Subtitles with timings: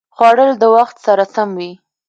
[0.15, 1.71] خوړل د وخت سره سم وي